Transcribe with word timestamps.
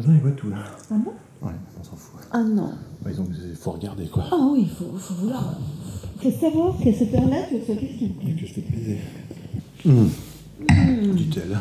voisins, 0.00 0.14
ils 0.16 0.20
voient 0.22 0.30
tout 0.32 0.50
là. 0.50 0.56
Ah 0.90 0.94
bon? 0.94 1.12
Ouais, 1.46 1.52
on 1.80 1.84
s'en 1.84 1.96
fout. 1.96 2.20
Ah 2.32 2.42
non. 2.42 2.72
Bah, 3.02 3.10
ils 3.12 3.20
ont- 3.20 3.28
il 3.50 3.56
faut 3.56 3.70
regarder 3.72 4.06
quoi. 4.06 4.24
Ah 4.30 4.36
oui, 4.52 4.62
il 4.62 4.70
faut, 4.70 4.96
faut 4.96 5.14
vouloir. 5.14 5.54
Il 6.22 6.30
faut 6.32 6.38
savoir 6.40 6.76
qu'à 6.78 6.92
cette 6.92 7.14
heure-là, 7.14 7.36
tu 7.48 7.56
reçois 7.60 7.76
qu'est-ce 7.76 7.98
qu'il 7.98 8.10
Et 8.28 8.34
que 8.34 8.46
je 8.46 8.52
fais 8.52 8.60
te 8.62 8.72
baiser. 8.72 8.98
Mmh. 9.84 11.14
Dit-elle. 11.14 11.58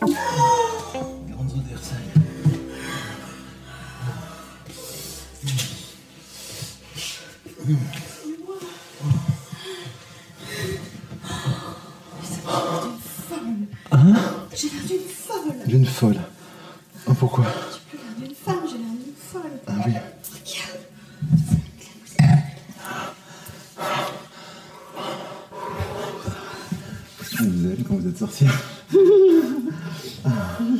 Grandes 0.00 1.52
de 1.54 1.68
Versailles. 1.68 1.98
J'ai 14.54 14.68
l'air 14.68 14.84
d'une 14.88 15.00
folle. 15.08 15.66
D'une 15.66 15.86
folle. 15.86 16.20
Ah, 17.06 17.12
pourquoi 17.18 17.44
J'ai 17.90 17.98
l'air 17.98 18.14
d'une 18.18 18.34
femme, 18.34 18.60
j'ai 18.66 18.78
l'air 18.78 18.88
d'une 18.88 19.14
folle. 19.14 19.60
Ah 19.66 19.72
oui. 19.86 19.92
Regarde. 20.32 20.80
Vous 27.38 27.84
quand 27.86 27.94
vous 27.94 28.08
êtes 28.08 28.18
sorcière 28.18 28.79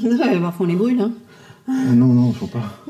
Ouais, 0.02 0.40
parfois 0.40 0.66
on 0.66 0.68
les 0.68 0.76
brûle, 0.76 1.00
hein. 1.00 1.12
Ah, 1.68 1.72
Non, 1.94 2.06
non, 2.06 2.32
faut 2.32 2.46
pas. 2.46 2.82